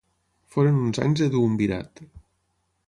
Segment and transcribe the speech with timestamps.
[0.53, 2.05] Foren uns anys de duumvirat.